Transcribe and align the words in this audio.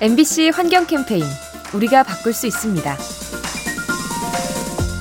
MBC 0.00 0.50
환경 0.50 0.86
캠페인 0.86 1.24
우리가 1.74 2.04
바꿀 2.04 2.32
수 2.32 2.46
있습니다. 2.46 2.96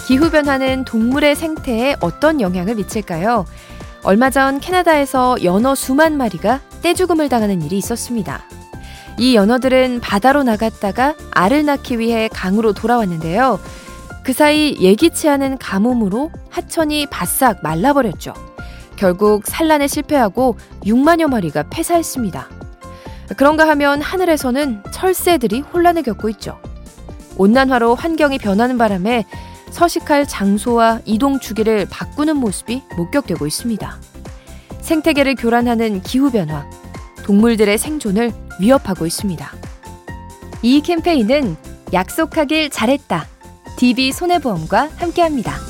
기후 0.08 0.32
변화는 0.32 0.86
동물의 0.86 1.36
생태에 1.36 1.98
어떤 2.00 2.42
영향을 2.42 2.74
미칠까요? 2.74 3.46
얼마 4.02 4.32
전 4.32 4.60
캐나다에서 4.60 5.44
연어 5.44 5.76
수만 5.76 6.18
마리가 6.18 6.62
떼죽음을 6.82 7.30
당하는 7.30 7.62
일이 7.62 7.78
있었습니다. 7.78 8.44
이 9.20 9.36
연어들은 9.36 10.00
바다로 10.00 10.42
나갔다가 10.42 11.14
알을 11.30 11.66
낳기 11.66 12.00
위해 12.00 12.28
강으로 12.28 12.74
돌아왔는데요. 12.74 13.60
그 14.24 14.34
사이 14.34 14.78
예기치 14.80 15.30
않은 15.30 15.60
가뭄으로 15.60 16.32
하천이 16.50 17.06
바싹 17.12 17.60
말라버렸죠. 17.62 18.34
결국 18.96 19.44
산란에 19.46 19.86
실패하고 19.86 20.58
6만여 20.86 21.28
마리가 21.28 21.70
폐사했습니다. 21.70 22.57
그런가 23.36 23.68
하면 23.70 24.02
하늘에서는 24.02 24.84
철새들이 24.92 25.62
혼란을 25.62 26.04
겪고 26.04 26.30
있죠. 26.30 26.60
온난화로 27.38 27.96
환경이 27.96 28.38
변하는 28.38 28.78
바람에 28.78 29.26
서식할 29.72 30.28
장소와 30.28 31.02
이동 31.06 31.40
주기를 31.40 31.88
바꾸는 31.90 32.38
모습이 32.38 32.84
목격되고 32.96 33.46
있습니다. 33.46 33.98
생태계를 34.82 35.36
교란하는 35.36 36.02
기후변화, 36.02 36.70
동물들의 37.24 37.78
생존을 37.78 38.32
위협하고 38.60 39.06
있습니다. 39.06 39.52
이 40.62 40.82
캠페인은 40.82 41.58
약속하길 41.94 42.70
잘했다. 42.70 43.28
DB 43.76 44.12
손해보험과 44.12 44.90
함께합니다. 44.98 45.67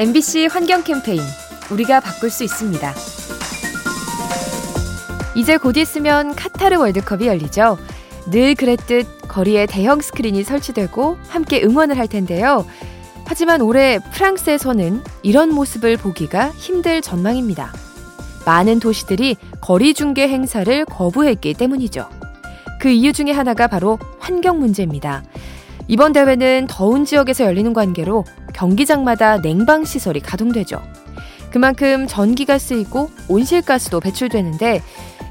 MBC 0.00 0.46
환경 0.46 0.82
캠페인 0.82 1.20
우리가 1.70 2.00
바꿀 2.00 2.30
수 2.30 2.42
있습니다. 2.42 2.94
이제 5.34 5.58
곧 5.58 5.76
있으면 5.76 6.34
카타르 6.34 6.78
월드컵이 6.78 7.26
열리죠. 7.26 7.76
늘 8.30 8.54
그랬듯 8.54 9.28
거리에 9.28 9.66
대형 9.66 10.00
스크린이 10.00 10.42
설치되고 10.42 11.18
함께 11.28 11.62
응원을 11.62 11.98
할 11.98 12.08
텐데요. 12.08 12.64
하지만 13.26 13.60
올해 13.60 13.98
프랑스에서는 14.14 15.04
이런 15.22 15.52
모습을 15.52 15.98
보기가 15.98 16.48
힘들 16.52 17.02
전망입니다. 17.02 17.70
많은 18.46 18.80
도시들이 18.80 19.36
거리 19.60 19.92
중계 19.92 20.28
행사를 20.28 20.86
거부했기 20.86 21.52
때문이죠. 21.52 22.08
그 22.80 22.88
이유 22.88 23.12
중에 23.12 23.32
하나가 23.32 23.66
바로 23.66 23.98
환경 24.18 24.60
문제입니다. 24.60 25.22
이번 25.88 26.12
대회는 26.12 26.68
더운 26.70 27.04
지역에서 27.04 27.44
열리는 27.44 27.74
관계로 27.74 28.24
경기장마다 28.60 29.40
냉방 29.40 29.86
시설이 29.86 30.20
가동되죠. 30.20 30.82
그만큼 31.50 32.06
전기가 32.06 32.58
쓰이고 32.58 33.10
온실가스도 33.26 34.00
배출되는데 34.00 34.82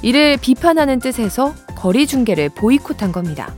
이를 0.02 0.38
비판하는 0.38 1.00
뜻에서 1.00 1.54
거리 1.76 2.08
중계를 2.08 2.50
보이콧한 2.50 3.12
겁니다. 3.12 3.54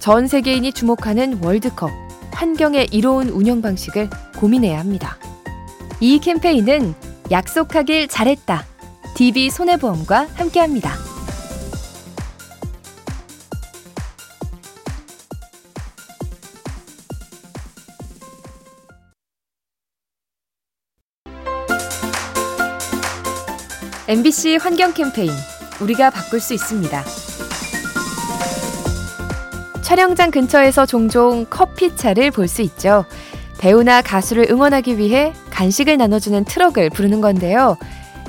전 0.00 0.26
세계인이 0.26 0.72
주목하는 0.74 1.42
월드컵, 1.42 1.90
환경에 2.32 2.88
이로운 2.90 3.30
운영 3.30 3.62
방식을 3.62 4.10
고민해야 4.36 4.78
합니다. 4.78 5.16
이 6.00 6.18
캠페인은 6.18 6.94
약속하길 7.30 8.06
잘했다. 8.08 8.66
DB 9.14 9.48
손해보험과 9.48 10.28
함께합니다. 10.34 11.09
MBC 24.10 24.58
환경 24.60 24.92
캠페인 24.92 25.30
우리가 25.80 26.10
바꿀 26.10 26.40
수 26.40 26.52
있습니다. 26.52 27.04
촬영장 29.82 30.32
근처에서 30.32 30.84
종종 30.84 31.46
커피차를 31.48 32.32
볼 32.32 32.48
수 32.48 32.60
있죠. 32.62 33.04
배우나 33.60 34.02
가수를 34.02 34.48
응원하기 34.50 34.98
위해 34.98 35.32
간식을 35.50 35.96
나눠주는 35.96 36.42
트럭을 36.42 36.90
부르는 36.90 37.20
건데요. 37.20 37.76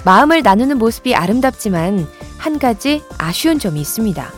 마음을 0.05 0.43
나누는 0.43 0.77
모습이 0.77 1.15
아름답지만 1.15 2.05
한 2.37 2.59
가지 2.59 3.01
아쉬운 3.17 3.57
점이 3.57 3.81
있습니다. 3.81 4.31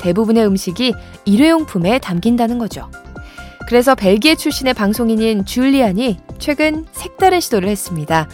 대부분의 0.00 0.46
음식이 0.46 0.94
일회용품에 1.24 1.98
담긴다는 1.98 2.58
거죠. 2.58 2.88
그래서 3.66 3.96
벨기에 3.96 4.36
출신의 4.36 4.74
방송인인 4.74 5.44
줄리안이 5.44 6.20
최근 6.38 6.86
색다른 6.92 7.40
시도를 7.40 7.68
했습니다. 7.68 8.28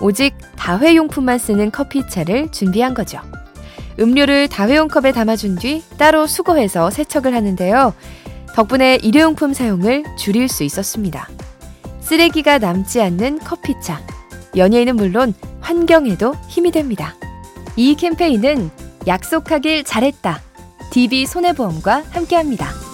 오직 0.00 0.34
다회용품만 0.56 1.38
쓰는 1.38 1.70
커피차를 1.70 2.50
준비한 2.52 2.94
거죠. 2.94 3.20
음료를 3.98 4.48
다회용 4.48 4.88
컵에 4.88 5.12
담아준 5.12 5.56
뒤 5.56 5.82
따로 5.98 6.26
수거해서 6.26 6.90
세척을 6.90 7.34
하는데요. 7.34 7.94
덕분에 8.54 8.96
일회용품 9.02 9.52
사용을 9.52 10.04
줄일 10.18 10.48
수 10.48 10.64
있었습니다. 10.64 11.28
쓰레기가 12.00 12.58
남지 12.58 13.00
않는 13.00 13.38
커피차. 13.40 14.00
연예인은 14.56 14.96
물론 14.96 15.34
환경에도 15.60 16.34
힘이 16.48 16.70
됩니다. 16.70 17.14
이 17.76 17.94
캠페인은 17.96 18.70
약속하길 19.06 19.84
잘했다. 19.84 20.40
DB 20.90 21.26
손해보험과 21.26 22.04
함께합니다. 22.10 22.85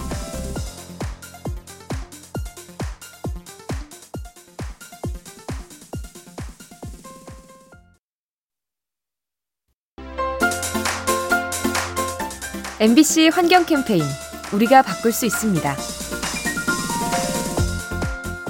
MBC 12.83 13.29
환경 13.29 13.65
캠페인 13.65 14.03
우리가 14.51 14.81
바꿀 14.81 15.13
수 15.13 15.25
있습니다. 15.25 15.73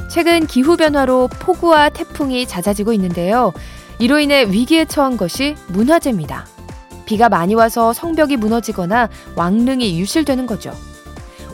최근 0.08 0.48
기후변화로 0.48 1.28
폭우와 1.28 1.90
태풍이 1.90 2.48
잦아지고 2.48 2.94
있는데요. 2.94 3.54
이로 4.00 4.18
인해 4.18 4.44
위기에 4.46 4.86
처한 4.86 5.18
것이 5.18 5.54
문화재입니다. 5.68 6.48
비가 7.06 7.30
많이 7.30 7.54
와서 7.54 7.94
성벽이 7.94 8.38
무너지거나 8.38 9.08
왕릉이 9.36 10.00
유실되는 10.00 10.48
거죠. 10.48 10.74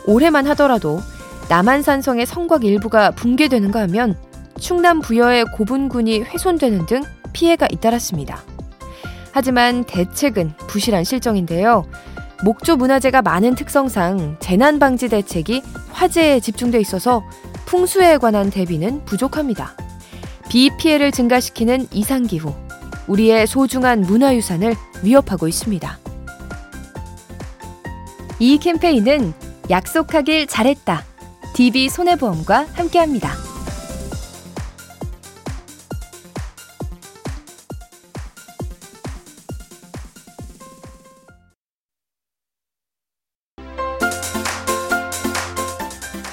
올해만 0.06 0.46
하더라도 0.46 1.00
남한산성의 1.50 2.24
성곽 2.24 2.64
일부가 2.64 3.10
붕괴되는가 3.10 3.78
하면 3.80 4.16
충남 4.58 5.00
부여의 5.00 5.44
고분군이 5.54 6.20
훼손되는 6.22 6.86
등 6.86 7.02
피해가 7.34 7.68
잇따랐습니다. 7.70 8.42
하지만 9.32 9.84
대책은 9.84 10.54
부실한 10.66 11.04
실정인데요. 11.04 11.84
목조 12.42 12.76
문화재가 12.76 13.22
많은 13.22 13.54
특성상 13.54 14.38
재난 14.40 14.78
방지 14.78 15.08
대책이 15.08 15.62
화재에 15.92 16.40
집중돼 16.40 16.80
있어서 16.80 17.22
풍수에 17.66 18.18
관한 18.18 18.50
대비는 18.50 19.04
부족합니다. 19.04 19.76
비 20.48 20.70
피해를 20.78 21.12
증가시키는 21.12 21.86
이상기후, 21.92 22.52
우리의 23.06 23.46
소중한 23.46 24.00
문화유산을 24.00 24.74
위협하고 25.02 25.48
있습니다. 25.48 25.98
이 28.38 28.58
캠페인은 28.58 29.34
약속하길 29.68 30.46
잘했다. 30.46 31.04
DB 31.52 31.88
손해보험과 31.88 32.66
함께합니다. 32.72 33.39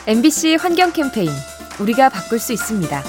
MBC 0.07 0.55
환경 0.55 0.93
캠페인 0.93 1.29
우리가 1.81 2.07
바꿀 2.07 2.39
수 2.39 2.53
있습니다. 2.53 3.03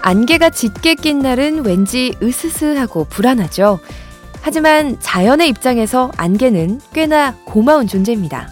안개가 0.00 0.48
짙게 0.48 0.94
낀 0.94 1.18
날은 1.18 1.66
왠지 1.66 2.14
으스스하고 2.22 3.04
불안하죠. 3.04 3.78
하지만 4.40 4.98
자연의 5.00 5.50
입장에서 5.50 6.10
안개는 6.16 6.80
꽤나 6.94 7.36
고마운 7.44 7.86
존재입니다. 7.86 8.48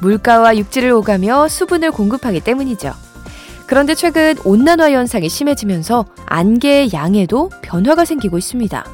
물가와 0.00 0.56
육지를 0.56 0.92
오가며 0.92 1.48
수분을 1.48 1.90
공급하기 1.90 2.42
때문이죠. 2.42 2.92
그런데 3.66 3.96
최근 3.96 4.36
온난화 4.44 4.92
현상이 4.92 5.28
심해지면서 5.28 6.06
안개의 6.26 6.92
양에도 6.92 7.50
변화가 7.62 8.04
생기고 8.04 8.38
있습니다. 8.38 8.84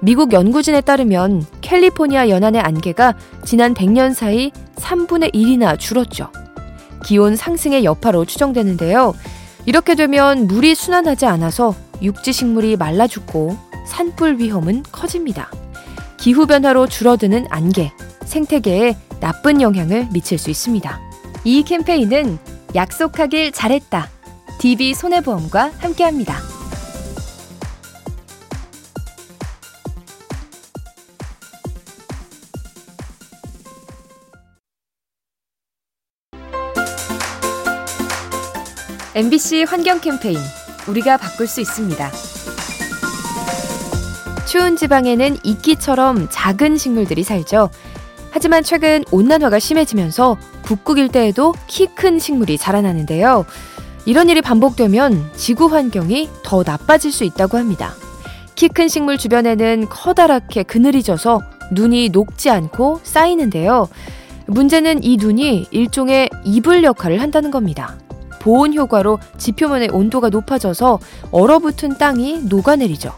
미국 0.00 0.32
연구진에 0.32 0.80
따르면 0.82 1.44
캘리포니아 1.60 2.28
연안의 2.28 2.60
안개가 2.60 3.14
지난 3.44 3.74
100년 3.74 4.14
사이 4.14 4.52
3분의 4.82 5.34
1이나 5.34 5.78
줄었죠. 5.78 6.28
기온 7.04 7.36
상승의 7.36 7.84
여파로 7.84 8.24
추정되는데요. 8.24 9.14
이렇게 9.64 9.94
되면 9.94 10.46
물이 10.46 10.74
순환하지 10.74 11.26
않아서 11.26 11.74
육지 12.02 12.32
식물이 12.32 12.76
말라 12.76 13.06
죽고 13.06 13.56
산불 13.86 14.38
위험은 14.38 14.84
커집니다. 14.90 15.50
기후변화로 16.18 16.86
줄어드는 16.86 17.46
안개, 17.48 17.92
생태계에 18.24 18.96
나쁜 19.20 19.60
영향을 19.60 20.08
미칠 20.12 20.38
수 20.38 20.50
있습니다. 20.50 21.00
이 21.44 21.62
캠페인은 21.64 22.38
약속하길 22.74 23.52
잘했다. 23.52 24.08
DB 24.58 24.94
손해보험과 24.94 25.72
함께합니다. 25.78 26.51
MBC 39.14 39.64
환경 39.64 40.00
캠페인 40.00 40.38
우리가 40.88 41.16
바꿀 41.18 41.46
수 41.46 41.60
있습니다. 41.60 42.10
추운 44.46 44.76
지방에는 44.76 45.36
이끼처럼 45.42 46.28
작은 46.30 46.76
식물들이 46.76 47.22
살죠. 47.22 47.70
하지만 48.30 48.62
최근 48.62 49.04
온난화가 49.10 49.58
심해지면서 49.58 50.38
북극 50.62 50.98
일대에도 50.98 51.54
키 51.66 51.86
큰 51.94 52.18
식물이 52.18 52.56
자라나는데요. 52.58 53.44
이런 54.06 54.30
일이 54.30 54.40
반복되면 54.40 55.30
지구 55.36 55.66
환경이 55.66 56.28
더 56.42 56.62
나빠질 56.64 57.12
수 57.12 57.24
있다고 57.24 57.58
합니다. 57.58 57.94
키 58.54 58.68
큰 58.68 58.88
식물 58.88 59.18
주변에는 59.18 59.88
커다랗게 59.88 60.62
그늘이 60.62 61.02
져서 61.02 61.40
눈이 61.72 62.10
녹지 62.10 62.48
않고 62.50 63.00
쌓이는데요. 63.02 63.88
문제는 64.46 65.04
이 65.04 65.16
눈이 65.18 65.68
일종의 65.70 66.30
이불 66.44 66.82
역할을 66.84 67.20
한다는 67.20 67.50
겁니다. 67.50 67.96
보온 68.42 68.74
효과로 68.74 69.18
지표면의 69.38 69.90
온도가 69.90 70.28
높아져서 70.28 70.98
얼어붙은 71.30 71.98
땅이 71.98 72.42
녹아내리죠. 72.48 73.12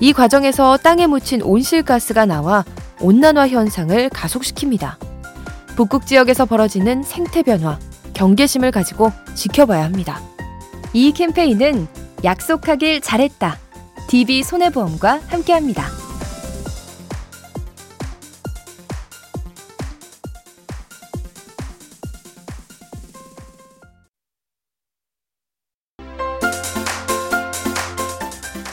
이 0.00 0.12
과정에서 0.12 0.76
땅에 0.76 1.06
묻힌 1.06 1.42
온실가스가 1.42 2.26
나와 2.26 2.64
온난화 3.00 3.48
현상을 3.48 4.10
가속시킵니다. 4.10 4.96
북극 5.76 6.06
지역에서 6.06 6.44
벌어지는 6.44 7.04
생태 7.04 7.42
변화, 7.42 7.78
경계심을 8.14 8.72
가지고 8.72 9.12
지켜봐야 9.34 9.84
합니다. 9.84 10.20
이 10.92 11.12
캠페인은 11.12 11.86
약속하길 12.24 13.00
잘했다. 13.00 13.56
DB 14.08 14.42
손해보험과 14.42 15.20
함께합니다. 15.28 15.97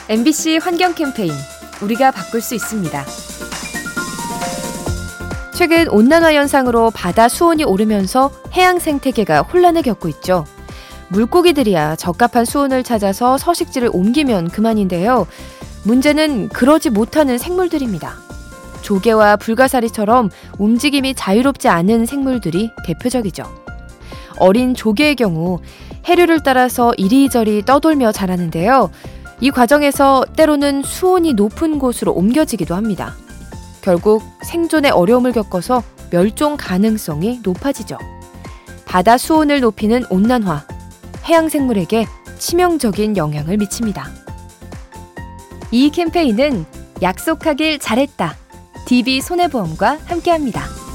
MBC 0.08 0.58
환경 0.58 0.94
캠페인 0.94 1.32
우리가 1.82 2.12
바꿀 2.12 2.40
수 2.40 2.54
있습니다. 2.54 3.04
최근 5.52 5.88
온난화 5.88 6.32
현상으로 6.32 6.92
바다 6.92 7.28
수온이 7.28 7.64
오르면서 7.64 8.30
해양 8.52 8.78
생태계가 8.78 9.42
혼란을 9.42 9.82
겪고 9.82 10.06
있죠. 10.10 10.44
물고기들이야 11.08 11.96
적합한 11.96 12.44
수온을 12.44 12.84
찾아서 12.84 13.36
서식지를 13.36 13.90
옮기면 13.92 14.50
그만인데요. 14.50 15.26
문제는 15.82 16.50
그러지 16.50 16.90
못하는 16.90 17.36
생물들입니다. 17.36 18.14
조개와 18.82 19.36
불가사리처럼 19.38 20.30
움직임이 20.58 21.14
자유롭지 21.14 21.66
않은 21.66 22.06
생물들이 22.06 22.70
대표적이죠. 22.84 23.42
어린 24.38 24.76
조개의 24.76 25.16
경우 25.16 25.58
해류를 26.06 26.44
따라서 26.44 26.94
이리저리 26.96 27.64
떠돌며 27.64 28.12
자라는데요. 28.12 28.90
이 29.40 29.50
과정에서 29.50 30.24
때로는 30.36 30.82
수온이 30.82 31.34
높은 31.34 31.78
곳으로 31.78 32.12
옮겨지기도 32.12 32.74
합니다. 32.74 33.14
결국 33.82 34.22
생존에 34.42 34.90
어려움을 34.90 35.32
겪어서 35.32 35.82
멸종 36.10 36.56
가능성이 36.56 37.40
높아지죠. 37.42 37.98
바다 38.84 39.18
수온을 39.18 39.60
높이는 39.60 40.04
온난화, 40.08 40.66
해양 41.26 41.48
생물에게 41.48 42.06
치명적인 42.38 43.16
영향을 43.16 43.56
미칩니다. 43.58 44.08
이 45.70 45.90
캠페인은 45.90 46.64
약속하길 47.02 47.78
잘했다. 47.78 48.34
DB 48.86 49.20
손해보험과 49.20 49.98
함께합니다. 50.06 50.85